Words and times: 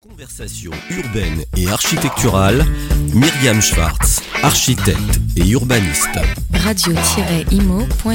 Conversation 0.00 0.70
urbaine 0.90 1.42
et 1.56 1.66
architecturale, 1.66 2.64
Myriam 3.12 3.60
Schwartz, 3.60 4.22
architecte 4.44 5.18
et 5.36 5.44
urbaniste. 5.48 6.20
Radio-imo.fr 6.54 8.12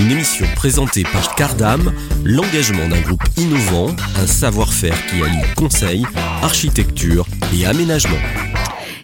Une 0.00 0.10
émission 0.10 0.46
présentée 0.56 1.04
par 1.04 1.36
Cardam, 1.36 1.92
l'engagement 2.24 2.88
d'un 2.88 3.00
groupe 3.02 3.22
innovant, 3.36 3.94
un 4.16 4.26
savoir-faire 4.26 5.06
qui 5.06 5.22
allie 5.22 5.54
conseil, 5.54 6.04
architecture 6.42 7.24
et 7.54 7.66
aménagement. 7.66 8.18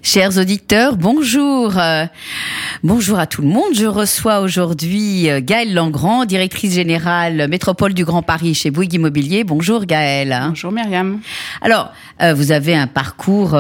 Chers 0.04 0.36
auditeurs, 0.36 0.96
bonjour. 0.96 1.78
Euh, 1.78 2.06
bonjour 2.82 3.20
à 3.20 3.28
tout 3.28 3.40
le 3.40 3.46
monde. 3.46 3.72
Je 3.72 3.86
reçois 3.86 4.40
aujourd'hui 4.40 5.30
euh, 5.30 5.40
Gaëlle 5.40 5.72
Langrand, 5.74 6.24
directrice 6.24 6.74
générale 6.74 7.46
métropole 7.48 7.94
du 7.94 8.04
Grand 8.04 8.20
Paris 8.20 8.54
chez 8.54 8.72
Bouygues 8.72 8.94
Immobilier. 8.94 9.44
Bonjour 9.44 9.84
Gaëlle. 9.84 10.36
Bonjour 10.48 10.72
Myriam. 10.72 11.20
Alors, 11.60 11.92
euh, 12.20 12.34
vous 12.34 12.50
avez 12.50 12.74
un 12.74 12.88
parcours 12.88 13.56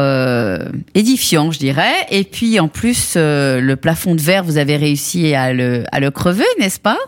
édifiant, 0.96 1.52
je 1.52 1.60
dirais. 1.60 1.94
Et 2.10 2.24
puis 2.24 2.58
en 2.58 2.66
plus, 2.66 3.12
le 3.14 3.74
plafond 3.74 4.16
de 4.16 4.20
verre, 4.20 4.42
vous 4.42 4.58
avez 4.58 4.76
réussi 4.76 5.36
à 5.36 5.52
le, 5.52 5.84
à 5.92 6.00
le 6.00 6.10
crever, 6.10 6.44
n'est-ce 6.58 6.80
pas? 6.80 6.98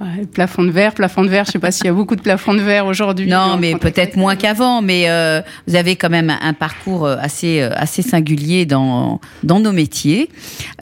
Ouais, 0.00 0.26
plafond 0.26 0.62
de 0.62 0.70
verre, 0.70 0.94
plafond 0.94 1.24
de 1.24 1.28
verre. 1.28 1.44
Je 1.44 1.52
sais 1.52 1.58
pas 1.58 1.72
s'il 1.72 1.86
y 1.86 1.88
a 1.88 1.92
beaucoup 1.92 2.14
de 2.14 2.20
plafonds 2.20 2.54
de 2.54 2.60
verre 2.60 2.86
aujourd'hui. 2.86 3.26
Non, 3.26 3.56
mais 3.58 3.74
peut-être 3.74 4.16
moins 4.16 4.36
qu'avant. 4.36 4.80
Mais 4.80 5.10
euh, 5.10 5.40
vous 5.66 5.74
avez 5.74 5.96
quand 5.96 6.08
même 6.08 6.32
un 6.40 6.52
parcours 6.52 7.04
euh, 7.04 7.16
assez 7.20 7.60
euh, 7.60 7.70
assez 7.74 8.02
singulier 8.02 8.64
dans 8.64 9.20
dans 9.42 9.58
nos 9.58 9.72
métiers. 9.72 10.30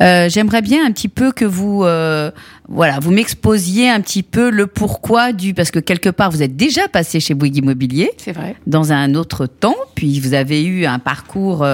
Euh, 0.02 0.28
J'aimerais 0.28 0.60
bien 0.60 0.84
un 0.84 0.90
petit 0.92 1.08
peu 1.08 1.32
que 1.32 1.46
vous 1.46 1.84
euh, 1.84 2.30
voilà, 2.68 2.98
vous 3.00 3.10
m'exposiez 3.10 3.88
un 3.88 4.02
petit 4.02 4.22
peu 4.22 4.50
le 4.50 4.66
pourquoi 4.66 5.32
du 5.32 5.54
parce 5.54 5.70
que 5.70 5.78
quelque 5.78 6.10
part 6.10 6.30
vous 6.30 6.42
êtes 6.42 6.56
déjà 6.56 6.86
passé 6.88 7.18
chez 7.18 7.32
Bouygues 7.32 7.58
Immobilier. 7.58 8.10
C'est 8.18 8.32
vrai. 8.32 8.56
Dans 8.66 8.92
un 8.92 9.14
autre 9.14 9.46
temps, 9.46 9.76
puis 9.94 10.20
vous 10.20 10.34
avez 10.34 10.62
eu 10.62 10.84
un 10.84 10.98
parcours 10.98 11.64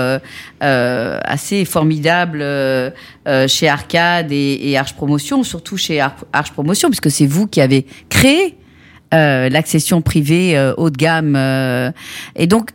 assez 0.61 1.64
formidable 1.64 2.45
chez 3.48 3.69
Arcade 3.69 4.30
et, 4.30 4.70
et, 4.70 4.77
Arche 4.77 4.95
Promotion, 4.95 5.42
surtout 5.45 5.78
chez 5.78 6.00
Arche 6.00 6.52
Promotion, 6.52 6.89
puisque 6.89 7.11
c'est 7.11 7.27
vous 7.33 7.47
qui 7.47 7.61
avez 7.61 7.86
créé 8.08 8.56
l'accession 9.12 10.00
privée 10.00 10.72
haut 10.78 10.88
de 10.88 10.97
gamme. 10.97 11.36
et 12.36 12.47
donc 12.47 12.70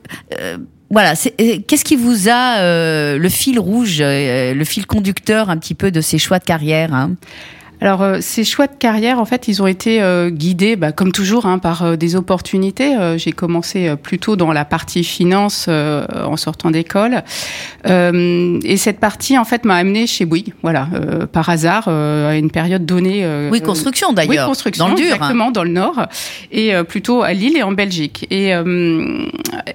voilà, 0.90 1.16
qu'est-ce 1.16 1.84
qui 1.84 1.96
vous 1.96 2.30
a 2.30 3.18
le 3.18 3.30
fil 3.30 3.60
rouge, 3.60 4.00
le 4.02 4.64
fil 4.64 4.86
conducteur 4.86 5.50
un 5.50 5.58
petit 5.58 5.74
peu 5.74 5.90
de 5.90 6.02
ces 6.02 6.18
choix 6.18 6.40
de 6.40 6.44
carrière 6.44 6.94
hein? 6.94 7.16
Alors 7.80 8.02
euh, 8.02 8.18
ces 8.22 8.44
choix 8.44 8.68
de 8.68 8.76
carrière, 8.76 9.20
en 9.20 9.26
fait, 9.26 9.48
ils 9.48 9.62
ont 9.62 9.68
été 9.68 10.02
euh, 10.02 10.30
guidés, 10.30 10.76
bah, 10.76 10.92
comme 10.92 11.12
toujours, 11.12 11.46
hein, 11.46 11.60
par 11.60 11.84
euh, 11.84 11.96
des 11.96 12.16
opportunités. 12.16 12.96
J'ai 13.18 13.32
commencé 13.32 13.96
plutôt 13.96 14.36
dans 14.36 14.52
la 14.52 14.66
partie 14.66 15.04
finance 15.04 15.68
en 15.68 16.38
sortant 16.38 16.72
d'école, 16.72 17.24
et 17.86 18.78
cette 18.78 19.00
partie, 19.00 19.38
en 19.38 19.46
fait, 19.46 19.66
m'a 19.66 19.76
amené 19.76 20.08
chez 20.08 20.26
Bouygues, 20.26 20.54
voilà, 20.62 20.88
par 21.32 21.50
hasard, 21.50 21.88
à 21.88 22.36
une 22.36 22.50
période 22.50 22.86
donnée. 22.86 23.28
oui, 23.52 23.62
construction 23.62 24.14
d'ailleurs. 24.14 24.46
Oui, 24.46 24.50
construction, 24.50 24.86
dans 24.86 24.92
le 24.92 24.98
dur, 24.98 25.06
hein. 25.12 25.16
exactement, 25.16 25.52
dans 25.52 25.64
le 25.64 25.70
nord, 25.70 26.08
et 26.52 26.72
plutôt 26.84 27.24
à 27.24 27.34
Lille 27.34 27.58
et 27.58 27.64
en 27.64 27.72
Belgique. 27.72 28.28
Et 28.30 28.54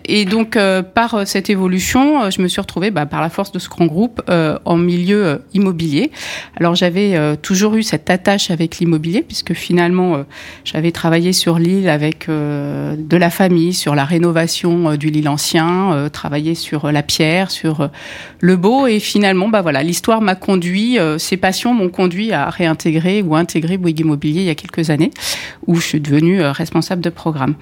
et 0.05 0.25
donc 0.25 0.59
par 0.95 1.27
cette 1.27 1.51
évolution, 1.51 2.31
je 2.31 2.43
me 2.43 2.49
suis 2.49 2.61
retrouvée, 2.61 2.91
bah, 2.91 3.07
par 3.07 3.21
la 3.21 3.31
force 3.31 3.53
de 3.53 3.59
ce 3.59 3.69
grand 3.69 3.87
groupe, 3.87 4.23
en 4.65 4.77
milieu 4.77 5.43
immobilier. 5.55 6.11
Alors 6.59 6.75
j'avais 6.75 7.37
toujours 7.39 7.75
eu 7.75 7.83
cette 7.83 7.92
attache 7.95 8.51
avec 8.51 8.79
l'immobilier, 8.79 9.23
puisque 9.23 9.55
finalement, 9.55 10.15
euh, 10.15 10.23
j'avais 10.65 10.93
travaillé 10.93 11.33
sur 11.33 11.59
l'île 11.59 11.89
avec 11.89 12.29
euh, 12.29 12.97
de 12.97 13.17
la 13.17 13.31
famille, 13.31 13.75
sur 13.75 13.95
la 13.95 14.05
rénovation 14.05 14.91
euh, 14.91 14.97
du 14.97 15.11
Lille 15.11 15.29
ancien, 15.29 16.09
travaillé 16.13 16.55
sur 16.55 16.91
la 16.91 17.03
pierre, 17.03 17.51
sur 17.51 17.91
le 18.41 18.57
beau, 18.57 18.87
et 18.87 18.99
finalement, 18.99 19.49
bah 19.49 19.63
voilà, 19.63 19.83
l'histoire 19.83 20.21
m'a 20.21 20.35
conduit, 20.35 20.99
ces 21.19 21.37
passions 21.37 21.75
m'ont 21.75 21.89
conduit 21.89 22.33
à 22.33 22.49
réintégrer 22.51 23.23
ou 23.23 23.37
intégrer 23.37 23.77
Bouygues 23.77 24.01
Immobilier 24.01 24.41
il 24.41 24.47
y 24.47 24.51
a 24.51 24.55
quelques 24.55 24.91
années, 24.91 25.11
où 25.67 25.77
je 25.77 25.87
suis 25.87 26.01
devenue 26.01 26.43
responsable 26.43 27.03
de 27.03 27.11
programme. 27.11 27.55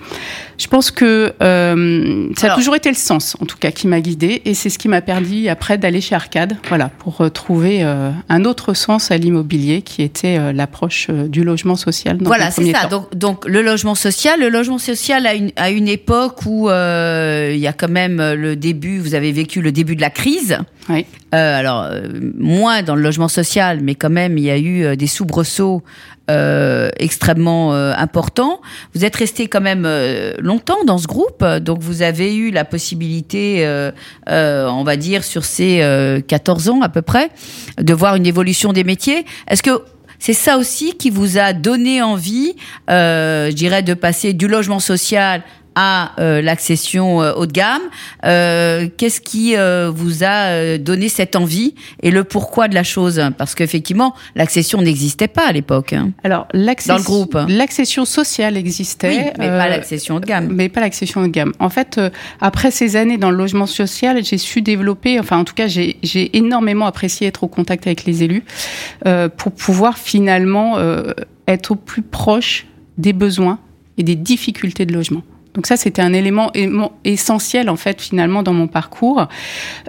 Je 0.59 0.67
pense 0.69 0.91
que 0.91 1.35
ça 2.37 2.53
a 2.53 2.57
toujours 2.57 2.77
été 2.77 2.89
le 2.89 2.95
sens, 2.95 3.37
en 3.41 3.47
tout 3.47 3.59
cas, 3.59 3.71
qui 3.71 3.87
m'a 3.87 4.01
guidée, 4.01 4.43
et 4.45 4.55
c'est 4.55 4.71
ce 4.71 4.79
qui 4.79 4.89
m'a 4.89 5.01
permis 5.01 5.49
après 5.49 5.79
d'aller 5.79 6.01
chez 6.01 6.15
Arcade, 6.15 6.57
voilà, 6.69 6.89
pour 6.89 7.31
trouver 7.33 7.83
un 7.83 8.45
autre 8.45 8.75
sens 8.75 9.11
à 9.11 9.17
l'immobilier 9.17 9.83
qui 9.83 10.03
était 10.03 10.20
euh, 10.25 10.53
l'approche 10.53 11.09
euh, 11.11 11.29
du 11.29 11.45
logement 11.45 11.77
social. 11.77 12.19
Dans 12.19 12.27
voilà, 12.27 12.51
c'est 12.51 12.71
ça. 12.73 12.87
Donc, 12.87 13.15
donc, 13.15 13.47
le 13.47 13.63
logement 13.63 13.95
social, 13.95 14.41
le 14.41 14.49
logement 14.49 14.79
social 14.79 15.27
à 15.27 15.35
une, 15.35 15.51
à 15.57 15.71
une 15.71 15.89
époque 15.89 16.45
où 16.47 16.69
euh, 16.69 17.53
il 17.55 17.61
y 17.61 17.67
a 17.67 17.73
quand 17.73 17.91
même 17.91 18.17
le 18.19 18.57
début, 18.57 18.99
vous 18.99 19.15
avez 19.15 19.33
vécu 19.33 19.61
le 19.61 19.73
début 19.73 19.97
de 19.97 20.01
la 20.01 20.11
crise. 20.11 20.59
Oui. 20.89 21.07
Euh, 21.35 21.59
alors, 21.59 21.89
moins 22.37 22.83
dans 22.83 22.97
le 22.97 23.03
logement 23.03 23.29
social, 23.29 23.81
mais 23.83 23.95
quand 23.95 24.11
même, 24.11 24.37
il 24.37 24.45
y 24.45 24.51
a 24.51 24.59
eu 24.59 24.97
des 24.97 25.07
soubresauts 25.07 25.83
euh, 26.31 26.91
extrêmement 26.99 27.75
euh, 27.75 27.93
importants. 27.97 28.61
Vous 28.95 29.05
êtes 29.05 29.17
resté 29.17 29.49
quand 29.49 29.61
même 29.61 29.89
longtemps 30.39 30.85
dans 30.85 30.99
ce 30.99 31.07
groupe, 31.07 31.45
donc 31.45 31.81
vous 31.81 32.03
avez 32.03 32.37
eu 32.37 32.51
la 32.51 32.65
possibilité, 32.65 33.67
on 34.27 34.85
va 34.85 34.97
dire, 34.97 35.25
sur 35.25 35.45
ces 35.45 36.23
14 36.27 36.69
ans 36.69 36.81
à 36.83 36.89
peu 36.89 37.03
près, 37.03 37.31
de 37.79 37.95
voir 37.95 38.17
une 38.17 38.27
évolution 38.27 38.73
des 38.73 38.85
métiers. 38.85 39.25
Est-ce 39.49 39.63
que 39.63 39.83
c'est 40.21 40.35
ça 40.35 40.59
aussi 40.59 40.95
qui 40.97 41.11
vous 41.11 41.39
a 41.39 41.53
donné 41.55 42.03
envie, 42.03 42.55
euh, 42.91 43.49
je 43.51 43.55
dirais, 43.55 43.83
de 43.83 43.95
passer 43.95 44.35
du 44.35 44.47
logement 44.47 44.79
social 44.79 45.43
à 45.83 46.13
euh, 46.21 46.43
l'accession 46.43 47.23
euh, 47.23 47.33
haut 47.33 47.47
de 47.47 47.53
gamme. 47.53 47.81
Euh, 48.27 48.87
qu'est-ce 48.99 49.23
qui 49.23 49.55
vous 49.55 50.25
a 50.25 50.79
donné 50.79 51.09
cette 51.09 51.37
envie 51.37 51.75
et 52.03 52.11
le 52.11 52.25
pourquoi 52.25 52.69
de 52.69 52.75
la 52.75 52.83
chose? 52.83 53.23
Parce 53.39 53.55
qu'effectivement, 53.55 54.15
l'accession 54.35 54.83
n'existait 54.83 55.29
pas 55.29 55.47
à 55.47 55.53
l'époque. 55.53 55.95
Hein, 55.95 56.11
Alors, 56.23 56.47
l'accession, 56.53 56.95
dans 56.95 56.99
le 56.99 57.05
groupe. 57.05 57.39
L'accession 57.49 58.05
sociale 58.05 58.57
existait, 58.57 59.33
mais 59.39 59.49
pas 59.49 59.69
l'accession 59.69 60.17
haut 60.17 60.21
de 60.21 60.27
gamme. 60.27 60.49
Mais 60.51 60.69
pas 60.69 60.81
l'accession 60.81 61.23
haut 61.23 61.27
de 61.27 61.33
gamme. 61.33 61.53
En 61.59 61.71
fait, 61.71 61.99
après 62.41 62.71
ces 62.71 62.97
années 62.97 63.17
dans 63.17 63.31
le 63.31 63.37
logement 63.37 63.67
social, 63.67 64.23
j'ai 64.23 64.39
su 64.39 64.61
développer, 64.61 65.19
enfin 65.19 65.39
en 65.39 65.45
tout 65.45 65.55
cas, 65.55 65.67
j'ai 65.69 66.37
énormément 66.37 66.87
apprécié 66.87 67.27
être 67.27 67.45
au 67.45 67.49
contact 67.49 67.87
avec 67.87 68.05
les 68.05 68.23
élus 68.23 68.45
pour 69.37 69.53
pouvoir 69.53 69.97
finalement 69.97 70.79
être 71.47 71.71
au 71.71 71.77
plus 71.77 72.03
proche 72.03 72.67
des 72.99 73.15
besoins 73.15 73.59
et 73.97 74.03
des 74.03 74.17
difficultés 74.17 74.85
de 74.85 74.93
logement. 74.93 75.23
Donc 75.55 75.67
ça, 75.67 75.77
c'était 75.77 76.03
un 76.03 76.13
élément 76.13 76.53
essentiel 77.05 77.71
en 77.71 77.77
fait 77.77 78.01
finalement 78.01 78.43
dans 78.43 78.53
mon 78.53 78.69
parcours. 78.69 79.27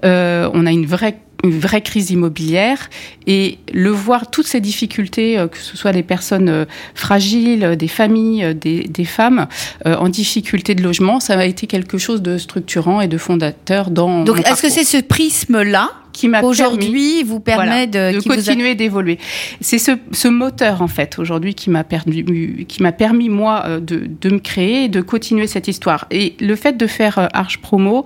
Euh, 0.03 0.49
on 0.53 0.65
a 0.65 0.71
une 0.71 0.85
vraie 0.85 1.17
une 1.43 1.57
vraie 1.59 1.81
crise 1.81 2.11
immobilière 2.11 2.87
et 3.25 3.57
le 3.73 3.89
voir 3.89 4.29
toutes 4.29 4.45
ces 4.45 4.61
difficultés, 4.61 5.39
euh, 5.39 5.47
que 5.47 5.57
ce 5.57 5.75
soit 5.75 5.91
des 5.91 6.03
personnes 6.03 6.49
euh, 6.49 6.65
fragiles, 6.93 7.75
des 7.77 7.87
familles, 7.87 8.53
des, 8.53 8.83
des 8.83 9.05
femmes 9.05 9.47
en 9.83 10.07
difficulté 10.07 10.75
de 10.75 10.83
logement, 10.83 11.19
ça 11.19 11.39
a 11.39 11.45
été 11.45 11.65
quelque 11.65 11.97
chose 11.97 12.21
de 12.21 12.37
structurant 12.37 13.01
et 13.01 13.07
de 13.07 13.17
fondateur 13.17 13.89
dans. 13.89 14.23
Donc, 14.23 14.47
est-ce 14.47 14.61
que 14.61 14.69
c'est 14.69 14.83
ce 14.83 14.97
prisme-là 14.97 15.89
qui 16.13 16.27
m'a 16.27 16.41
aujourd'hui 16.41 17.23
vous 17.23 17.39
permet 17.39 17.87
de, 17.87 18.21
continuer 18.27 18.75
d'évoluer. 18.75 19.17
C'est 19.61 19.77
ce, 19.77 19.91
ce, 20.11 20.27
moteur 20.27 20.81
en 20.81 20.87
fait 20.87 21.19
aujourd'hui 21.19 21.53
qui 21.55 21.69
m'a 21.69 21.83
permis, 21.83 22.65
qui 22.65 22.83
m'a 22.83 22.91
permis 22.91 23.29
moi 23.29 23.63
euh, 23.65 23.79
de, 23.79 24.07
de, 24.19 24.29
me 24.29 24.39
créer 24.39 24.85
et 24.85 24.89
de 24.89 25.01
continuer 25.01 25.47
cette 25.47 25.67
histoire. 25.67 26.05
Et 26.11 26.35
le 26.39 26.55
fait 26.55 26.77
de 26.77 26.87
faire 26.87 27.19
euh, 27.19 27.27
Arche 27.33 27.59
Promo, 27.59 28.05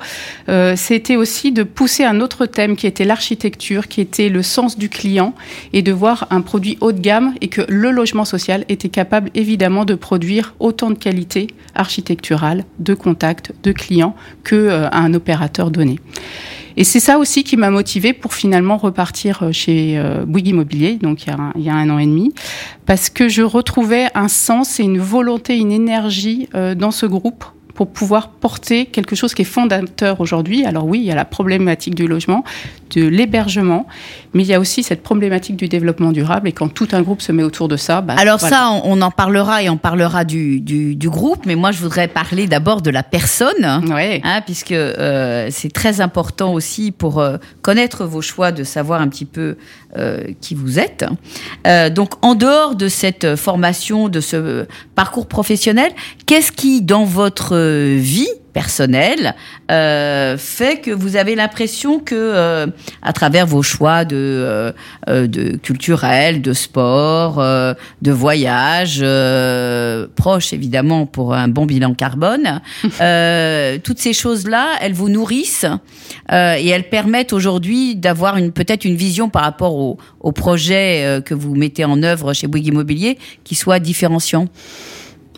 euh, 0.50 0.76
c'était 0.76 1.16
aussi 1.16 1.52
de 1.52 1.64
pousser 1.64 2.04
un 2.04 2.22
autre 2.22 2.46
thème 2.46 2.76
qui 2.76 2.88
était 2.88 3.06
l'architecture, 3.06 3.88
qui 3.88 4.02
était 4.02 4.30
le 4.30 4.44
sens 4.44 4.78
du 4.78 4.90
client 4.90 5.34
et 5.74 5.82
de 5.82 5.92
voir 5.92 6.28
un 6.30 6.42
produit 6.42 6.78
haut 6.82 6.92
de 6.92 7.00
gamme 7.00 7.34
et 7.42 7.48
que 7.48 7.62
le 7.68 7.92
logement 7.92 8.26
social 8.26 8.66
était 8.70 8.90
capable 8.90 9.30
évidemment 9.36 9.86
de 9.86 9.96
produire 9.96 10.56
autant 10.60 10.90
de 10.90 10.98
qualité 10.98 11.48
architecturale, 11.74 12.64
de 12.80 12.94
contact, 12.94 13.54
de 13.64 13.72
clients 13.72 14.16
que 14.44 14.56
euh, 14.56 14.90
un 14.92 15.14
opérateur 15.14 15.72
donné. 15.72 16.00
Et 16.78 16.84
c'est 16.84 17.00
ça 17.00 17.18
aussi 17.18 17.44
qui 17.44 17.58
m'a 17.58 17.70
motivée 17.70 18.14
pour 18.14 18.34
finalement 18.34 18.78
repartir 18.78 19.44
euh, 19.44 19.52
chez 19.52 19.98
euh, 19.98 20.26
Bouygues 20.26 20.50
Immobilier, 20.50 20.96
donc 20.96 21.24
il 21.24 21.30
y, 21.30 21.32
a 21.32 21.36
un, 21.36 21.54
il 21.56 21.64
y, 21.64 21.70
a 21.70 21.76
un, 21.76 21.90
an 21.90 22.00
et 22.00 22.06
demi, 22.06 22.34
parce 22.86 23.10
que 23.10 23.30
je 23.30 23.42
retrouvais 23.42 24.08
un 24.14 24.28
sens 24.28 24.80
et 24.80 24.84
une 24.84 25.00
volonté, 25.00 25.58
une 25.58 25.72
énergie 25.72 26.50
euh, 26.56 26.76
dans 26.76 26.92
ce 26.92 27.06
groupe 27.06 27.46
pour 27.76 27.88
pouvoir 27.88 28.30
porter 28.30 28.86
quelque 28.86 29.16
chose 29.16 29.34
qui 29.34 29.42
est 29.42 29.46
fondateur 29.46 30.22
aujourd'hui. 30.22 30.66
Alors 30.66 30.86
oui, 30.86 31.00
il 31.00 31.06
y 31.06 31.12
a 31.12 31.16
la 31.16 31.26
problématique 31.26 31.94
du 31.94 32.08
logement, 32.08 32.44
de 32.96 33.06
l'hébergement, 33.06 33.86
mais 34.36 34.44
il 34.44 34.48
y 34.48 34.54
a 34.54 34.60
aussi 34.60 34.84
cette 34.84 35.02
problématique 35.02 35.56
du 35.56 35.70
développement 35.70 36.12
durable. 36.12 36.50
Et 36.50 36.52
quand 36.52 36.68
tout 36.68 36.90
un 36.92 37.02
groupe 37.02 37.22
se 37.22 37.32
met 37.32 37.42
autour 37.42 37.70
de 37.70 37.78
ça, 37.78 38.02
bah, 38.02 38.16
alors 38.18 38.42
ça, 38.42 38.70
on, 38.84 39.02
en 39.02 39.10
parlera 39.10 39.64
et 39.64 39.70
on 39.70 39.78
parlera 39.78 40.26
du, 40.26 40.60
du, 40.60 40.96
du, 40.96 41.10
groupe. 41.10 41.46
Mais 41.46 41.56
moi, 41.56 41.72
je 41.72 41.80
voudrais 41.80 42.10
parler 42.10 42.46
d'abord 42.46 42.82
de 42.82 42.90
la 42.90 43.02
personne, 43.02 43.82
ouais. 43.90 44.20
hein, 44.26 44.42
puisque 44.46 44.74
euh, 44.74 45.48
c'est 45.52 45.72
très 45.72 46.02
important 46.02 46.54
aussi 46.54 46.92
pour 46.92 47.20
euh, 47.20 47.38
connaître 47.62 48.06
vos 48.06 48.22
choix, 48.22 48.52
de 48.52 48.66
savoir 48.66 49.00
un 49.00 49.08
petit 49.08 49.26
peu 49.26 49.56
euh, 49.98 50.24
qui 50.42 50.54
vous 50.54 50.80
êtes. 50.80 51.06
Euh, 51.66 51.90
donc, 51.90 52.14
en 52.22 52.36
dehors 52.36 52.76
de 52.76 52.90
cette 52.90 53.38
formation, 53.38 54.10
de 54.10 54.20
ce 54.20 54.66
parcours 54.96 55.28
professionnel, 55.28 55.94
qu'est-ce 56.26 56.52
qui, 56.52 56.82
dans 56.82 57.06
votre 57.06 57.56
vie 57.96 58.28
personnel 58.56 59.36
euh, 59.70 60.38
fait 60.38 60.80
que 60.80 60.90
vous 60.90 61.18
avez 61.18 61.36
l'impression 61.36 62.00
que 62.00 62.16
euh, 62.16 62.68
à 63.02 63.12
travers 63.12 63.46
vos 63.46 63.62
choix 63.62 64.06
de, 64.06 64.16
euh, 64.16 64.72
euh 65.10 65.28
de 65.28 65.58
culturels, 65.58 66.42
de 66.42 66.54
sport, 66.54 67.40
euh, 67.40 67.74
de 68.02 68.14
voyage 68.14 69.04
proches 70.16 70.54
évidemment 70.54 71.06
pour 71.06 71.34
un 71.34 71.50
bon 71.50 71.66
bilan 71.66 71.94
carbone, 71.96 72.62
toutes 73.84 74.00
ces 74.00 74.14
choses 74.14 74.48
là, 74.48 74.78
elles 74.80 74.94
vous 74.94 75.10
nourrissent 75.10 75.66
et 76.32 76.70
elles 76.70 76.90
permettent 76.90 77.34
aujourd'hui 77.34 77.98
d'avoir 77.98 78.38
une 78.38 78.54
peut-être 78.54 78.86
une 78.86 78.96
vision 78.96 79.28
par 79.28 79.44
rapport 79.44 79.76
au, 79.76 79.98
au 80.22 80.32
projet 80.32 81.22
que 81.26 81.34
vous 81.34 81.56
mettez 81.56 81.84
en 81.84 82.02
œuvre 82.04 82.32
chez 82.32 82.48
Bouygues 82.48 82.68
Immobilier 82.68 83.18
qui 83.44 83.56
soit 83.56 83.80
différenciant. 83.80 84.48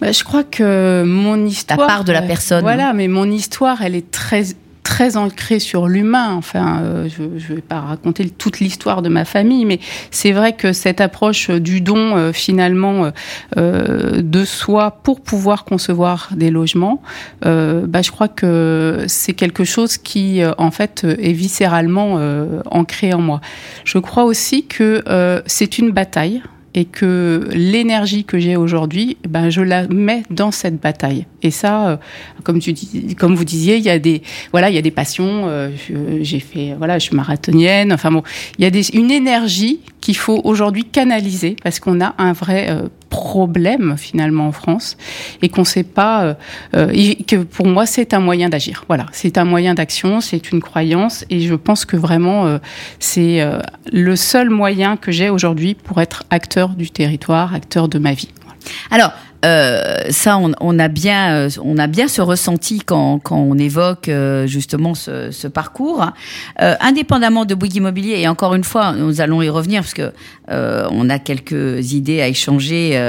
Bah, 0.01 0.11
je 0.11 0.23
crois 0.23 0.43
que 0.43 1.03
mon 1.05 1.45
histoire. 1.45 1.79
La 1.79 1.87
part 1.87 2.03
de 2.03 2.11
la 2.11 2.21
personne. 2.21 2.61
Voilà, 2.61 2.93
mais 2.93 3.07
mon 3.07 3.29
histoire, 3.29 3.81
elle 3.81 3.95
est 3.95 4.11
très 4.11 4.43
très 4.87 5.17
ancrée 5.17 5.59
sur 5.59 5.87
l'humain. 5.87 6.33
Enfin, 6.35 6.79
euh, 6.81 7.09
je 7.09 7.23
ne 7.23 7.55
vais 7.55 7.61
pas 7.61 7.81
raconter 7.81 8.29
toute 8.29 8.61
l'histoire 8.61 9.01
de 9.01 9.09
ma 9.09 9.25
famille, 9.25 9.65
mais 9.65 9.79
c'est 10.11 10.31
vrai 10.31 10.53
que 10.53 10.71
cette 10.71 11.01
approche 11.01 11.49
du 11.49 11.81
don, 11.81 12.15
euh, 12.15 12.31
finalement, 12.31 13.11
euh, 13.57 14.21
de 14.21 14.45
soi 14.45 14.91
pour 15.03 15.19
pouvoir 15.19 15.65
concevoir 15.65 16.29
des 16.31 16.49
logements, 16.49 17.01
bah, 17.43 18.01
je 18.01 18.11
crois 18.11 18.29
que 18.29 19.03
c'est 19.07 19.33
quelque 19.33 19.65
chose 19.65 19.97
qui, 19.97 20.41
en 20.57 20.71
fait, 20.71 21.03
est 21.03 21.33
viscéralement 21.33 22.19
ancré 22.71 23.13
en 23.13 23.19
moi. 23.19 23.41
Je 23.83 23.97
crois 23.99 24.23
aussi 24.23 24.65
que 24.65 25.03
c'est 25.45 25.77
une 25.77 25.91
bataille 25.91 26.41
et 26.77 26.85
que 26.85 27.49
l'énergie 27.53 28.23
que 28.23 28.37
j'ai 28.37 28.55
aujourd'hui, 28.55 29.17
ben, 29.27 29.49
je 29.49 29.61
la 29.61 29.87
mets 29.87 30.21
dans 30.29 30.51
cette 30.51 30.79
bataille. 30.79 31.25
Et 31.41 31.49
ça, 31.49 31.87
euh, 31.87 31.97
comme, 32.43 32.59
tu 32.59 32.71
dis, 32.71 33.15
comme 33.15 33.33
vous 33.33 33.45
disiez, 33.45 33.77
il 33.77 33.83
y 33.83 33.89
a 33.89 33.97
des, 33.97 34.21
voilà, 34.51 34.69
il 34.69 34.75
y 34.75 34.77
a 34.77 34.83
des 34.83 34.91
passions. 34.91 35.47
Euh, 35.47 35.71
j'ai 36.21 36.39
fait, 36.39 36.75
voilà, 36.77 36.99
je 36.99 37.05
suis 37.05 37.15
marathonienne. 37.15 37.91
Enfin 37.91 38.11
bon, 38.11 38.21
il 38.59 38.63
y 38.63 38.67
a 38.67 38.81
une 38.93 39.09
énergie 39.09 39.79
qu'il 40.01 40.15
faut 40.15 40.39
aujourd'hui 40.43 40.83
canaliser 40.83 41.55
parce 41.63 41.79
qu'on 41.79 41.99
a 41.99 42.13
un 42.19 42.33
vrai 42.33 42.67
euh, 42.69 42.83
problème 43.09 43.95
finalement 43.97 44.47
en 44.47 44.51
France 44.51 44.97
et 45.41 45.49
qu'on 45.49 45.63
sait 45.63 45.83
pas 45.83 46.35
que 46.73 47.43
pour 47.43 47.67
moi 47.67 47.85
c'est 47.85 48.13
un 48.13 48.19
moyen 48.19 48.49
d'agir. 48.49 48.85
Voilà, 48.87 49.05
c'est 49.11 49.37
un 49.37 49.45
moyen 49.45 49.73
d'action, 49.73 50.21
c'est 50.21 50.51
une 50.51 50.61
croyance 50.61 51.25
et 51.29 51.41
je 51.41 51.55
pense 51.55 51.85
que 51.85 51.97
vraiment 51.97 52.59
c'est 52.99 53.43
le 53.91 54.15
seul 54.15 54.49
moyen 54.49 54.97
que 54.97 55.11
j'ai 55.11 55.29
aujourd'hui 55.29 55.75
pour 55.75 56.01
être 56.01 56.23
acteur 56.29 56.69
du 56.69 56.89
territoire, 56.89 57.53
acteur 57.53 57.87
de 57.87 57.99
ma 57.99 58.13
vie. 58.13 58.29
Alors, 58.91 59.11
euh, 59.45 60.05
ça, 60.09 60.39
on, 60.39 60.79
a 60.79 60.87
bien, 60.87 61.35
euh, 61.35 61.49
on 61.63 61.77
a 61.77 61.85
bien 61.87 62.07
ce 62.07 62.21
ressenti 62.21 62.79
quand, 62.79 63.21
on 63.29 63.57
évoque 63.57 64.09
euh, 64.09 64.47
justement 64.47 64.95
ce, 64.95 65.47
parcours. 65.47 66.05
indépendamment 66.57 67.45
de 67.45 67.55
Bouygues 67.55 67.75
Immobilier, 67.75 68.19
et 68.19 68.27
encore 68.27 68.55
une 68.55 68.63
fois, 68.63 68.93
nous 68.93 69.21
allons 69.21 69.41
y 69.41 69.49
revenir 69.49 69.81
parce 69.81 69.93
que 69.93 70.11
on 70.49 71.09
a 71.09 71.19
quelques 71.19 71.93
idées 71.93 72.21
à 72.21 72.27
échanger 72.27 72.99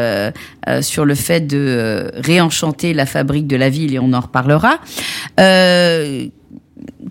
sur 0.80 1.04
le 1.04 1.14
fait 1.14 1.46
de 1.46 2.10
réenchanter 2.14 2.94
la 2.94 3.06
fabrique 3.06 3.46
de 3.46 3.56
la 3.56 3.70
ville, 3.70 3.94
et 3.94 3.98
on 3.98 4.12
en 4.12 4.20
reparlera. 4.20 4.78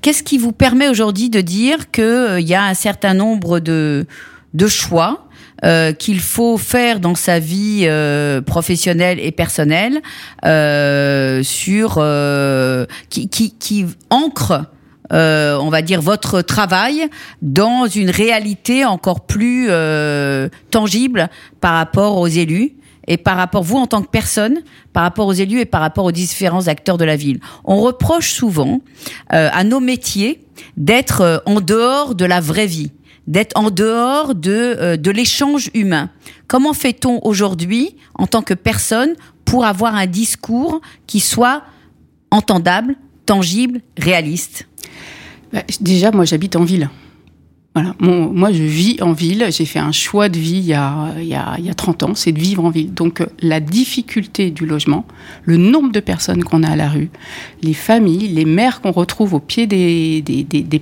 Qu'est-ce 0.02 0.24
qui 0.24 0.38
vous 0.38 0.52
permet 0.54 0.88
aujourd'hui 0.88 1.30
de 1.30 1.42
dire 1.42 1.92
qu'il 1.92 2.48
y 2.48 2.54
a 2.54 2.64
un 2.64 2.74
certain 2.74 3.14
nombre 3.14 3.60
de, 3.60 4.06
de 4.54 4.68
choix 4.68 5.27
euh, 5.66 5.92
qu'il 5.92 6.20
faut 6.20 6.60
faire 6.60 7.00
dans 7.00 7.16
sa 7.16 7.40
vie 7.40 7.86
euh, 7.86 8.42
professionnelle 8.42 9.18
et 9.20 9.32
personnelle 9.32 10.04
euh, 10.46 11.42
sur 11.42 11.96
qui, 13.10 13.28
qui, 13.28 13.86
ancre 14.12 14.66
on 15.10 15.70
va 15.70 15.82
dire 15.82 16.02
votre 16.02 16.42
travail 16.42 17.08
dans 17.42 17.88
une 17.88 18.12
réalité 18.12 18.86
encore 18.86 19.22
plus 19.22 19.70
tangible 20.70 21.30
par 21.60 21.74
rapport 21.74 22.18
aux 22.18 22.28
élus 22.28 22.74
et 23.08 23.18
par 23.18 23.38
rapport 23.38 23.64
vous 23.64 23.78
en 23.78 23.88
tant 23.88 24.02
que 24.02 24.10
personne, 24.10 24.60
par 24.94 25.04
rapport 25.04 25.26
aux 25.28 25.34
élus 25.34 25.62
et 25.62 25.66
par 25.66 25.82
rapport 25.82 26.06
aux 26.06 26.12
différents 26.12 26.68
acteurs 26.68 26.98
de 26.98 27.06
la 27.06 27.16
ville. 27.16 27.40
On 27.64 27.78
reproche 27.78 28.32
souvent 28.32 28.82
à 29.30 29.64
nos 29.64 29.80
métiers 29.80 30.44
d'être 30.76 31.42
en 31.46 31.62
dehors 31.62 32.14
de 32.14 32.26
la 32.26 32.42
vraie 32.42 32.68
vie 32.68 32.92
d'être 33.28 33.58
en 33.58 33.70
dehors 33.70 34.36
de, 34.36 34.52
euh, 34.52 34.98
de 34.98 35.12
l'échange 35.12 35.70
humain. 35.74 36.10
Comment 36.48 36.74
fait-on 36.74 37.20
aujourd'hui, 37.24 37.96
en 38.16 38.26
tant 38.26 38.42
que 38.42 38.54
personne, 38.54 39.14
pour 39.46 39.66
avoir 39.66 39.96
un 39.96 40.08
discours 40.08 40.82
qui 41.06 41.20
soit 41.20 41.64
entendable, 42.32 42.96
tangible, 43.26 43.82
réaliste? 43.98 44.68
Bah, 45.54 45.64
Déjà, 45.82 46.12
moi 46.12 46.26
j'habite 46.26 46.56
en 46.56 46.64
ville. 46.64 46.90
Moi, 48.00 48.52
je 48.52 48.64
vis 48.64 49.02
en 49.02 49.14
ville. 49.14 49.48
J'ai 49.50 49.66
fait 49.66 49.80
un 49.80 49.92
choix 49.92 50.30
de 50.30 50.38
vie 50.38 50.58
il 50.58 50.66
y 50.66 50.74
a, 50.74 51.14
il 51.18 51.28
y 51.28 51.36
a, 51.36 51.56
il 51.58 51.66
y 51.66 51.70
a 51.70 51.74
30 51.74 52.04
ans, 52.04 52.16
c'est 52.16 52.32
de 52.32 52.40
vivre 52.40 52.64
en 52.66 52.70
ville. 52.70 52.94
Donc, 52.94 53.22
euh, 53.22 53.28
la 53.42 53.60
difficulté 53.60 54.52
du 54.52 54.66
logement, 54.66 55.06
le 55.44 55.58
nombre 55.58 55.92
de 55.92 56.00
personnes 56.00 56.44
qu'on 56.44 56.64
a 56.64 56.72
à 56.72 56.76
la 56.76 56.90
rue, 56.90 57.10
les 57.62 57.74
familles, 57.74 58.28
les 58.28 58.46
mères 58.46 58.82
qu'on 58.82 58.92
retrouve 58.92 59.34
au 59.34 59.40
pied 59.40 59.68
des, 59.68 60.24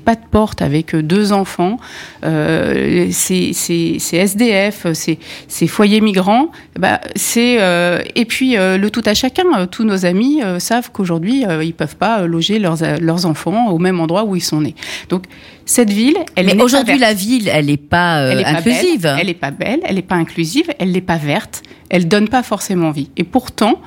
pas 0.03 0.15
de 0.15 0.21
porte 0.29 0.61
avec 0.61 0.93
euh, 0.93 1.01
deux 1.01 1.31
enfants, 1.31 1.77
euh, 2.23 3.07
ces, 3.11 3.53
ces, 3.53 3.97
ces, 3.99 4.17
SDF, 4.17 4.87
ces, 4.93 5.19
ces, 5.47 5.67
foyers 5.67 6.01
migrants, 6.01 6.51
bah, 6.77 7.01
c'est 7.15 7.57
euh, 7.59 8.01
et 8.15 8.25
puis 8.25 8.55
le 8.55 8.89
tout 8.89 9.03
à 9.05 9.13
chacun. 9.13 9.65
Tous 9.67 9.83
nos 9.83 10.05
amis 10.05 10.41
savent 10.59 10.91
qu'aujourd'hui, 10.91 11.43
ils 11.63 11.73
peuvent 11.73 11.95
pas 11.95 12.25
loger 12.25 12.59
leurs, 12.59 12.77
leurs 13.01 13.25
enfants 13.25 13.69
au 13.69 13.79
même 13.79 13.99
endroit 13.99 14.23
où 14.23 14.35
ils 14.35 14.43
sont 14.43 14.61
nés. 14.61 14.75
Donc, 15.09 15.23
cette 15.65 15.91
ville, 15.91 16.17
elle 16.35 16.45
Mais 16.45 16.61
aujourd'hui, 16.61 16.99
la 16.99 17.13
ville, 17.13 17.49
elle 17.51 17.65
n'est 17.65 17.77
pas, 17.77 18.19
euh, 18.21 18.43
inclusive. 18.45 19.11
elle 19.19 19.27
n'est 19.27 19.33
pas 19.33 19.51
belle, 19.51 19.79
elle 19.83 19.95
n'est 19.95 20.03
pas 20.03 20.15
inclusive, 20.15 20.71
elle 20.77 20.91
n'est 20.91 21.01
pas 21.01 21.17
verte, 21.17 21.63
elle 21.95 22.09
donne 22.09 22.27
pas 22.27 22.43
forcément 22.43 22.91
vie. 22.91 23.09
Et 23.15 23.23
pourtant, 23.23 23.79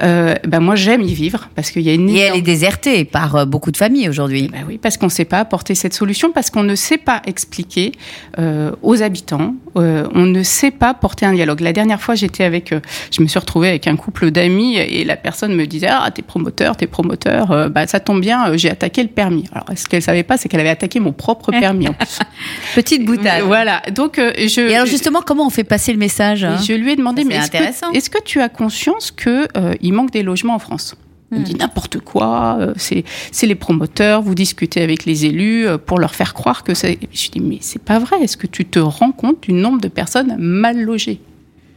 euh, 0.00 0.36
ben 0.46 0.60
moi 0.60 0.76
j'aime 0.76 1.02
y 1.02 1.12
vivre 1.12 1.48
parce 1.56 1.72
qu'il 1.72 1.82
y 1.82 1.90
a 1.90 1.94
une. 1.94 2.08
Et 2.08 2.18
elle 2.18 2.36
est 2.36 2.42
désertée 2.42 3.04
par 3.04 3.34
euh, 3.34 3.44
beaucoup 3.46 3.72
de 3.72 3.76
familles 3.76 4.08
aujourd'hui. 4.08 4.48
Ben 4.48 4.64
oui, 4.66 4.78
parce 4.78 4.96
qu'on 4.96 5.06
ne 5.06 5.10
sait 5.10 5.24
pas 5.24 5.40
apporter 5.40 5.74
cette 5.74 5.92
solution, 5.92 6.30
parce 6.30 6.50
qu'on 6.50 6.62
ne 6.62 6.76
sait 6.76 6.98
pas 6.98 7.20
expliquer 7.26 7.90
euh, 8.38 8.70
aux 8.82 9.02
habitants, 9.02 9.56
euh, 9.76 10.06
on 10.14 10.26
ne 10.26 10.44
sait 10.44 10.70
pas 10.70 10.94
porter 10.94 11.26
un 11.26 11.32
dialogue. 11.32 11.60
La 11.60 11.72
dernière 11.72 12.00
fois, 12.00 12.14
j'étais 12.14 12.44
avec, 12.44 12.72
je 13.10 13.22
me 13.22 13.26
suis 13.26 13.40
retrouvée 13.40 13.70
avec 13.70 13.88
un 13.88 13.96
couple 13.96 14.30
d'amis 14.30 14.76
et 14.76 15.04
la 15.04 15.16
personne 15.16 15.52
me 15.56 15.66
disait 15.66 15.88
ah 15.90 16.08
t'es 16.14 16.22
promoteur, 16.22 16.76
t'es 16.76 16.86
promoteur, 16.86 17.68
bah 17.70 17.88
ça 17.88 17.98
tombe 17.98 18.20
bien, 18.20 18.56
j'ai 18.56 18.70
attaqué 18.70 19.02
le 19.02 19.08
permis. 19.08 19.46
Alors 19.52 19.66
ce 19.74 19.86
qu'elle 19.86 20.02
savait 20.02 20.22
pas, 20.22 20.36
c'est 20.36 20.48
qu'elle 20.48 20.60
avait 20.60 20.68
attaqué 20.68 21.00
mon 21.00 21.12
propre 21.12 21.50
permis 21.50 21.88
en 21.88 21.92
plus. 21.92 22.20
Petite 22.76 23.04
boutade. 23.04 23.42
Voilà. 23.42 23.82
Donc 23.92 24.14
je. 24.16 24.68
Et 24.68 24.76
alors 24.76 24.86
justement, 24.86 25.22
comment 25.26 25.46
on 25.46 25.50
fait 25.50 25.64
passer 25.64 25.92
le 25.92 25.98
message 25.98 26.44
hein? 26.44 26.58
Je 26.64 26.74
lui 26.74 26.92
ai 26.92 26.96
demandé 26.96 27.24
mais 27.24 27.36
est-ce 27.54 28.10
que, 28.10 28.22
tu 28.22 28.40
as 28.40 28.48
conscience 28.48 29.10
qu'il 29.10 29.48
euh, 29.56 29.92
manque 29.92 30.10
des 30.10 30.22
logements 30.22 30.54
en 30.54 30.58
France? 30.58 30.96
Il 31.30 31.40
me 31.40 31.44
dit 31.44 31.54
hmm. 31.54 31.58
n'importe 31.58 32.00
quoi, 32.00 32.56
euh, 32.58 32.74
c'est 32.78 33.46
les 33.46 33.54
promoteurs, 33.54 34.22
vous 34.22 34.34
discutez 34.34 34.80
avec 34.80 35.04
les 35.04 35.26
élus 35.26 35.66
euh, 35.66 35.76
pour 35.76 35.98
leur 35.98 36.14
faire 36.14 36.32
croire 36.32 36.64
que 36.64 36.72
c'est. 36.72 36.98
Je 37.12 37.28
dis 37.28 37.40
mais 37.40 37.58
c'est 37.60 37.82
pas 37.82 37.98
vrai, 37.98 38.22
est-ce 38.22 38.38
que 38.38 38.46
tu 38.46 38.64
te 38.64 38.78
rends 38.78 39.12
compte 39.12 39.42
du 39.42 39.52
nombre 39.52 39.80
de 39.80 39.88
personnes 39.88 40.36
mal 40.38 40.80
logées? 40.80 41.20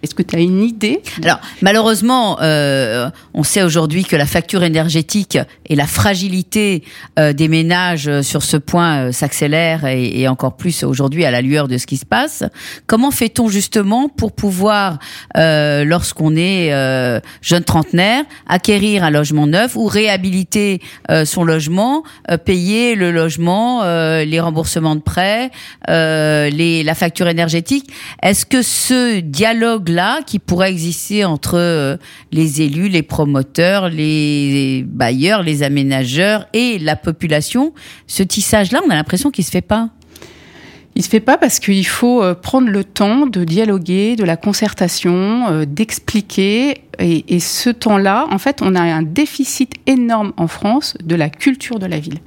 Est-ce 0.04 0.16
que 0.16 0.24
tu 0.24 0.36
as 0.36 0.40
une 0.40 0.64
idée? 0.64 1.02
Alors, 1.24 1.40
malheureusement, 1.62 2.38
euh, 2.42 3.10
on 3.34 3.44
sait 3.44 3.62
aujourd'hui 3.62 4.04
que 4.04 4.16
la 4.16 4.26
facture 4.26 4.64
énergétique 4.64 5.38
et 5.68 5.76
la 5.76 5.86
fragilité 5.86 6.84
euh, 7.20 7.34
des 7.34 7.48
ménages 7.48 8.08
euh, 8.08 8.24
sur 8.24 8.42
ce 8.42 8.58
point 8.58 8.98
euh, 8.98 9.12
s'accélère 9.12 9.86
et, 9.86 10.22
et, 10.22 10.28
encore 10.28 10.58
plus 10.58 10.84
aujourd'hui 10.84 11.24
à 11.26 11.32
la 11.32 11.42
lueur 11.42 11.68
de 11.68 11.78
ce 11.78 11.86
qui 11.86 11.98
se 11.98 12.06
passe. 12.06 12.44
Comment 12.88 13.12
fait-on 13.12 13.48
justement 13.48 14.10
pour 14.10 14.32
pouvoir, 14.32 14.98
euh, 15.38 15.84
lorsqu'on 15.84 16.36
est 16.36 16.74
euh, 16.74 17.20
jeune 17.42 17.64
trentenaire, 17.64 18.24
acquérir 18.48 19.04
un 19.04 19.12
logement 19.12 19.46
neuf 19.46 19.76
ou 19.76 19.86
réhabiliter 19.86 20.82
son 21.26 21.44
logement, 21.44 22.04
payer 22.46 22.96
le 22.96 23.12
logement, 23.12 23.84
les 23.84 24.40
remboursements 24.40 24.96
de 24.96 25.02
prêts, 25.02 25.52
la 25.88 26.96
facture 26.96 27.28
énergétique? 27.28 27.92
Est-ce 28.22 28.46
que 28.46 28.62
ce 28.62 29.20
dialogue 29.20 29.91
là 29.92 30.22
qui 30.24 30.40
pourrait 30.40 30.72
exister 30.72 31.26
entre 31.26 31.58
euh, 31.58 31.98
les 32.32 32.62
élus, 32.62 32.90
les 32.90 33.04
promoteurs, 33.04 33.90
les 33.90 34.84
bailleurs, 34.88 35.44
les 35.44 35.64
aménageurs 35.64 36.48
et 36.54 36.80
la 36.80 36.96
population, 36.96 37.74
ce 38.08 38.24
tissage-là, 38.24 38.82
on 38.86 38.90
a 38.90 38.96
l'impression 38.96 39.32
qu'il 39.32 39.46
se 39.46 39.52
fait 39.52 39.62
pas. 39.62 39.90
Il 40.96 41.04
se 41.04 41.10
fait 41.10 41.22
pas 41.22 41.38
parce 41.38 41.60
qu'il 41.60 41.88
faut 41.88 42.22
euh, 42.22 42.34
prendre 42.34 42.70
le 42.70 42.84
temps 42.84 43.26
de 43.26 43.44
dialoguer, 43.44 44.16
de 44.16 44.24
la 44.24 44.36
concertation, 44.36 45.48
euh, 45.50 45.66
d'expliquer. 45.66 46.82
Et 47.00 47.40
ce 47.40 47.72
temps-là, 47.72 48.28
en 48.30 48.38
fait, 48.38 48.62
on 48.62 48.76
a 48.76 48.82
un 48.82 49.02
déficit 49.02 49.74
énorme 49.88 50.34
en 50.38 50.48
France 50.48 50.96
de 51.04 51.16
la 51.16 51.30
culture 51.30 51.80
de 51.80 51.88
la 51.88 51.98
ville. 51.98 52.20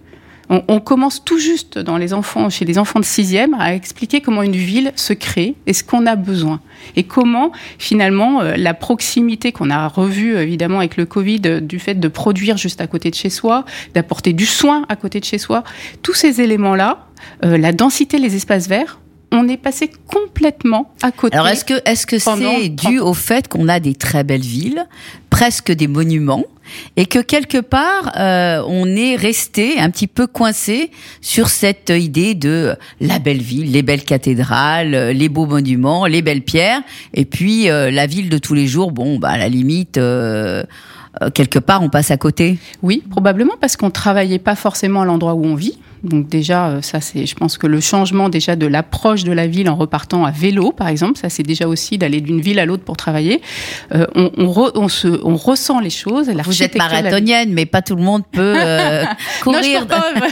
On, 0.51 0.81
commence 0.81 1.25
tout 1.25 1.39
juste 1.39 1.79
dans 1.79 1.97
les 1.97 2.13
enfants, 2.13 2.51
chez 2.51 2.65
les 2.65 2.79
enfants 2.79 3.01
de 3.01 3.05
sixième, 3.05 3.55
à 3.55 3.75
expliquer 3.75 4.21
comment 4.21 4.43
une 4.43 4.57
ville 4.57 4.93
se 4.95 5.13
crée 5.13 5.55
et 5.67 5.73
ce 5.73 5.83
qu'on 5.83 6.07
a 6.07 6.17
besoin. 6.17 6.61
Et 6.97 7.05
comment, 7.05 7.53
finalement, 7.79 8.43
euh, 8.43 8.55
la 8.57 8.75
proximité 8.75 9.53
qu'on 9.53 9.71
a 9.71 9.89
revue, 9.89 10.37
évidemment, 10.37 10.79
avec 10.79 10.97
le 10.97 11.07
Covid, 11.07 11.41
euh, 11.47 11.61
du 11.61 11.79
fait 11.79 11.95
de 11.95 12.09
produire 12.09 12.57
juste 12.59 12.81
à 12.81 12.87
côté 12.87 13.11
de 13.11 13.15
chez 13.15 13.31
soi, 13.31 13.65
d'apporter 13.95 14.33
du 14.33 14.47
soin 14.47 14.85
à 14.89 14.97
côté 14.97 15.19
de 15.19 15.25
chez 15.25 15.39
soi, 15.39 15.65
tous 16.03 16.15
ces 16.15 16.41
éléments-là, 16.41 17.07
euh, 17.45 17.57
la 17.57 17.73
densité, 17.73 18.19
les 18.19 18.37
espaces 18.37 18.69
verts, 18.69 18.99
on 19.35 19.49
est 19.49 19.57
passé 19.57 19.91
complètement 20.07 20.93
à 21.03 21.11
côté. 21.11 21.35
Alors 21.35 21.49
est-ce 21.49 21.65
que 21.65 21.75
est-ce 21.85 22.07
que 22.07 22.19
c'est 22.19 22.69
dû 22.69 23.01
au 23.01 23.15
fait 23.15 23.49
qu'on 23.49 23.69
a 23.69 23.81
des 23.81 23.95
très 23.95 24.25
belles 24.25 24.41
villes, 24.41 24.87
presque 25.29 25.73
des 25.73 25.89
monuments, 25.89 26.45
et 26.97 27.07
que 27.07 27.19
quelque 27.19 27.59
part 27.59 28.13
euh, 28.17 28.63
on 28.67 28.87
est 28.97 29.17
resté 29.17 29.79
un 29.79 29.91
petit 29.91 30.07
peu 30.07 30.27
coincé 30.27 30.91
sur 31.21 31.49
cette 31.49 31.91
idée 31.91 32.35
de 32.35 32.77
la 33.01 33.19
belle 33.19 33.43
ville, 33.43 33.73
les 33.73 33.83
belles 33.83 34.05
cathédrales, 34.05 35.11
les 35.11 35.29
beaux 35.29 35.47
monuments, 35.47 36.07
les 36.07 36.23
belles 36.23 36.43
pierres, 36.43 36.83
et 37.13 37.25
puis 37.25 37.69
euh, 37.69 37.91
la 37.91 38.07
ville 38.07 38.29
de 38.29 38.39
tous 38.39 38.55
les 38.55 38.69
jours. 38.69 38.93
Bon, 38.93 39.19
bah 39.19 39.31
à 39.31 39.39
la 39.39 39.49
limite. 39.49 39.99
Euh, 39.99 40.65
quelque 41.35 41.59
part, 41.59 41.83
on 41.83 41.89
passe 41.89 42.11
à 42.11 42.17
côté. 42.17 42.59
Oui, 42.83 43.03
probablement 43.11 43.55
parce 43.61 43.77
qu'on 43.77 43.91
travaillait 43.91 44.39
pas 44.39 44.57
forcément 44.57 45.03
à 45.03 45.05
l'endroit 45.05 45.35
où 45.35 45.45
on 45.45 45.55
vit. 45.55 45.79
Donc 46.05 46.29
déjà, 46.29 46.69
euh, 46.69 46.83
ça 46.83 47.01
c'est, 47.01 47.25
je 47.25 47.35
pense 47.35 47.57
que 47.57 47.67
le 47.67 47.81
changement 47.81 48.29
déjà 48.29 48.57
de 48.57 48.67
l'approche 48.67 49.25
de 49.25 49.33
la 49.33 49.47
ville 49.47 49.69
en 49.71 49.75
repartant 49.75 50.25
à 50.25 50.31
vélo, 50.31 50.71
par 50.71 50.89
exemple, 50.89 51.19
ça 51.19 51.31
c'est 51.31 51.43
déjà 51.43 51.67
aussi 51.67 51.97
d'aller 51.97 52.21
d'une 52.21 52.41
ville 52.41 52.59
à 52.59 52.67
l'autre 52.67 52.85
pour 52.85 52.97
travailler. 52.97 53.41
Euh, 53.95 54.07
on, 54.15 54.31
on, 54.37 54.89
se, 54.89 55.09
on 55.25 55.37
ressent 55.37 55.81
les 55.81 55.91
choses. 55.91 56.31
Vous 56.45 56.63
êtes 56.63 56.77
marathonienne, 56.77 57.53
mais 57.53 57.65
pas 57.65 57.81
tout 57.81 57.97
le 57.97 58.03
monde 58.03 58.23
peut 58.31 58.55
euh, 58.57 59.05
courir. 59.43 59.87
non, 59.89 59.97
je 60.15 60.21
pas. 60.21 60.29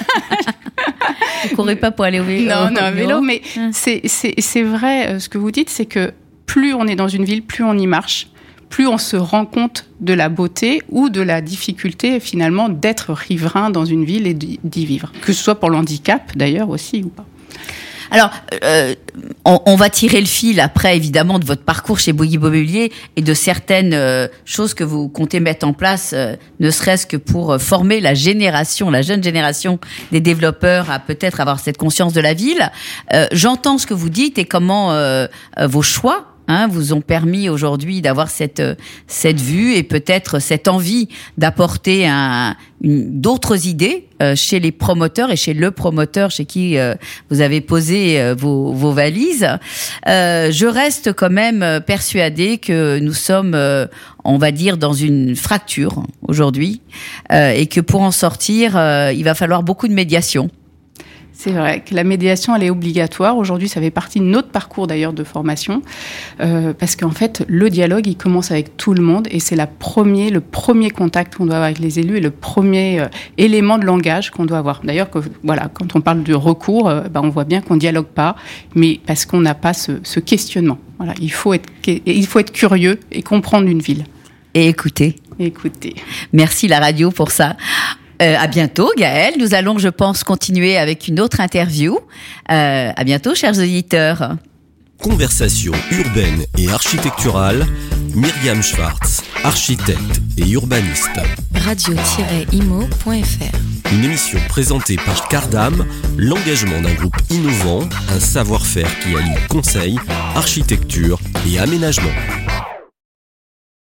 courez 1.57 1.77
pas 1.77 1.91
pour 1.91 2.05
aller 2.05 2.21
au 2.21 2.25
vélo. 2.25 2.51
Non, 2.51 2.71
non, 2.71 2.91
vélo, 2.93 3.21
mais 3.23 3.41
hum. 3.57 3.71
c'est, 3.73 4.03
c'est, 4.05 4.35
c'est 4.39 4.62
vrai. 4.62 5.19
Ce 5.19 5.31
que 5.31 5.39
vous 5.39 5.51
dites, 5.51 5.71
c'est 5.71 5.87
que 5.87 6.12
plus 6.45 6.75
on 6.75 6.87
est 6.87 6.97
dans 6.97 7.09
une 7.09 7.25
ville, 7.25 7.43
plus 7.43 7.65
on 7.65 7.79
y 7.79 7.87
marche 7.87 8.29
plus 8.73 8.88
on 8.88 8.97
se 8.97 9.17
rend 9.17 9.45
compte 9.45 9.85
de 10.00 10.14
la 10.14 10.31
beauté 10.31 10.83
ou 10.88 11.11
de 11.11 11.21
la 11.21 11.43
difficulté 11.43 12.21
finalement 12.21 12.71
d'être 12.71 13.12
riverain 13.12 13.69
dans 13.69 13.85
une 13.85 14.05
ville 14.05 14.26
et 14.26 14.33
d'y 14.33 14.87
vivre. 14.87 15.12
Que 15.21 15.35
ce 15.35 15.43
soit 15.43 15.61
pour 15.61 15.69
l'handicap 15.69 16.35
d'ailleurs 16.35 16.71
aussi 16.71 17.02
ou 17.05 17.09
pas. 17.09 17.26
Alors, 18.11 18.31
euh, 18.64 18.95
on, 19.47 19.75
va 19.75 19.88
tirer 19.88 20.21
le 20.21 20.26
fil 20.26 20.61
après, 20.61 20.97
évidemment, 20.97 21.38
de 21.38 21.47
votre 21.47 21.62
parcours 21.62 21.99
chez 21.99 22.12
Bouygues 22.12 22.35
Immobilier 22.35 22.93
et 23.17 23.23
de 23.23 23.33
certaines 23.33 23.95
euh, 23.95 24.29
choses 24.45 24.75
que 24.75 24.85
vous 24.85 25.09
comptez 25.09 25.41
mettre 25.41 25.67
en 25.67 25.73
place, 25.73 26.12
euh, 26.12 26.37
ne 26.61 26.71
serait-ce 26.71 27.07
que 27.07 27.17
pour 27.17 27.59
former 27.59 28.00
la 28.00 28.12
génération, 28.12 28.91
la 28.91 29.00
jeune 29.00 29.23
génération 29.23 29.79
des 30.12 30.21
développeurs 30.21 30.91
à 30.91 30.99
peut-être 30.99 31.41
avoir 31.41 31.59
cette 31.59 31.79
conscience 31.79 32.12
de 32.12 32.21
la 32.21 32.35
ville. 32.35 32.71
J'entends 33.33 33.79
ce 33.79 33.87
que 33.87 33.95
vous 33.95 34.11
dites 34.11 34.38
et 34.38 34.45
comment 34.45 34.95
vos 35.59 35.83
choix 35.83 36.32
Hein, 36.49 36.67
vous 36.67 36.93
ont 36.93 37.01
permis 37.01 37.49
aujourd'hui 37.49 38.03
d'avoir 38.03 38.29
cette 38.29 38.63
cette 39.07 39.41
vue 39.41 39.75
et 39.75 39.85
peut-être 39.85 40.41
cette 40.41 40.67
envie 40.67 41.09
d'apporter 41.39 42.07
un, 42.07 42.57
d'autres 42.83 43.67
idées 43.67 44.09
euh, 44.21 44.35
chez 44.35 44.59
les 44.61 44.73
promoteurs 44.73 45.31
et 45.31 45.37
chez 45.37 45.55
le 45.55 45.71
promoteur 45.71 46.31
chez 46.31 46.45
qui 46.45 46.79
euh, 46.79 46.95
vous 47.31 47.41
avez 47.41 47.61
posé 47.61 48.21
euh, 48.21 48.35
vos, 48.37 48.73
vos, 48.73 48.93
valises. 48.93 49.47
je 50.07 50.67
reste 50.67 51.13
quand 51.13 51.31
même 51.31 51.81
persuadée 51.87 52.59
que 52.59 52.99
nous 52.99 53.15
sommes, 53.15 53.57
on 54.25 54.39
va 54.39 54.51
dire, 54.51 54.77
dans 54.77 54.93
une 54.93 55.37
fracture 55.37 56.03
aujourd'hui 56.23 56.83
et 57.31 57.67
que 57.67 57.81
pour 57.81 58.03
en 58.03 58.11
sortir, 58.11 58.73
il 59.13 59.23
va 59.23 59.35
falloir 59.35 59.63
beaucoup 59.63 59.89
de 59.89 59.95
médiation. 59.95 60.51
C'est 61.43 61.51
vrai 61.51 61.81
que 61.81 61.93
la 61.93 62.05
médiation, 62.05 62.55
elle 62.55 62.63
est 62.63 62.71
obligatoire. 62.71 63.37
Aujourd'hui, 63.37 63.69
ça 63.69 63.81
fait 63.81 63.91
partie 63.91 64.21
de 64.21 64.25
notre 64.25 64.51
parcours 64.51 64.87
d'ailleurs 64.87 65.13
de 65.13 65.25
formation, 65.25 65.83
euh, 66.41 66.73
parce 66.73 66.95
qu'en 66.95 67.11
fait, 67.11 67.45
le 67.49 67.69
dialogue, 67.69 68.07
il 68.07 68.17
commence 68.17 68.53
avec 68.53 68.77
tout 68.77 68.95
le 68.95 69.03
monde, 69.03 69.27
et 69.29 69.41
c'est 69.41 69.57
la 69.57 69.67
premier, 69.67 70.31
le 70.31 70.41
premier 70.41 70.91
contact 70.91 71.35
qu'on 71.35 71.47
doit 71.47 71.57
avoir 71.57 71.67
avec 71.67 71.81
les 71.81 71.99
élus 71.99 72.19
et 72.19 72.21
le 72.21 72.31
premier 72.31 73.01
euh, 73.01 73.07
élément 73.39 73.77
de 73.77 73.85
langage 73.85 74.31
qu'on 74.31 74.45
doit 74.45 74.59
avoir. 74.59 74.83
D'ailleurs, 74.85 75.11
voilà, 75.43 75.69
quand 75.75 75.97
on 75.97 76.01
parle 76.01 76.23
de 76.23 76.33
recours, 76.33 76.89
euh, 76.89 77.09
ben, 77.09 77.23
on 77.25 77.29
voit 77.31 77.43
bien 77.43 77.61
qu'on 77.61 77.75
dialogue 77.75 78.07
pas, 78.07 78.37
mais 78.77 79.01
parce 79.05 79.27
qu'on 79.27 79.41
n'a 79.41 79.57
pas 79.57 79.73
ce, 79.73 79.99
ce, 80.05 80.21
questionnement. 80.21 80.79
Voilà, 80.99 81.15
il 81.21 81.33
faut 81.33 81.55
être, 81.55 81.69
il 81.89 82.27
faut 82.29 82.39
être 82.39 82.53
curieux 82.53 83.01
et 83.11 83.25
comprendre 83.25 83.67
une 83.67 83.83
ville. 83.83 84.05
Et 84.55 84.69
écouter. 84.69 85.17
Écouter. 85.41 85.97
Merci 86.33 86.69
la 86.69 86.79
radio 86.79 87.11
pour 87.11 87.33
ça. 87.33 87.57
Euh, 88.21 88.37
à 88.38 88.47
bientôt, 88.47 88.90
Gaël. 88.97 89.35
Nous 89.38 89.54
allons, 89.54 89.78
je 89.78 89.88
pense, 89.88 90.25
continuer 90.25 90.76
avec 90.76 91.09
une 91.09 91.21
autre 91.21 91.40
interview. 91.40 91.99
Euh, 92.50 92.92
à 92.95 93.04
bientôt, 93.04 93.35
chers 93.35 93.59
auditeurs. 93.59 94.37
Conversation 95.02 95.73
urbaine 95.90 96.45
et 96.59 96.69
architecturale. 96.71 97.66
Myriam 98.14 98.62
Schwartz, 98.62 99.23
architecte 99.42 100.21
et 100.37 100.49
urbaniste. 100.50 101.19
Radio-imo.fr 101.54 103.12
Une 103.92 104.04
émission 104.04 104.38
présentée 104.49 104.97
par 104.97 105.28
Cardam, 105.28 105.87
l'engagement 106.19 106.81
d'un 106.83 106.92
groupe 106.92 107.16
innovant, 107.31 107.88
un 108.11 108.21
savoir-faire 108.21 108.99
qui 109.00 109.16
allie 109.16 109.35
conseil, 109.49 109.99
architecture 110.37 111.19
et 111.50 111.59
aménagement. 111.59 112.12